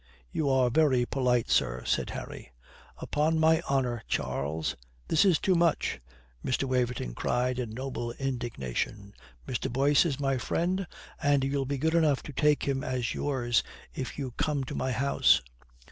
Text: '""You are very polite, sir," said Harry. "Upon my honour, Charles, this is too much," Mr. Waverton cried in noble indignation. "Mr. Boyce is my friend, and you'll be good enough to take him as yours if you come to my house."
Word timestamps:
'""You 0.31 0.49
are 0.49 0.71
very 0.71 1.05
polite, 1.05 1.51
sir," 1.51 1.83
said 1.85 2.09
Harry. 2.09 2.51
"Upon 2.97 3.39
my 3.39 3.61
honour, 3.69 4.01
Charles, 4.07 4.75
this 5.09 5.23
is 5.23 5.37
too 5.37 5.53
much," 5.53 5.99
Mr. 6.43 6.63
Waverton 6.63 7.13
cried 7.13 7.59
in 7.59 7.69
noble 7.69 8.11
indignation. 8.13 9.13
"Mr. 9.47 9.71
Boyce 9.71 10.03
is 10.07 10.19
my 10.19 10.39
friend, 10.39 10.87
and 11.21 11.43
you'll 11.43 11.65
be 11.65 11.77
good 11.77 11.93
enough 11.93 12.23
to 12.23 12.33
take 12.33 12.63
him 12.63 12.83
as 12.83 13.13
yours 13.13 13.61
if 13.93 14.17
you 14.17 14.31
come 14.37 14.63
to 14.63 14.73
my 14.73 14.91
house." 14.91 15.39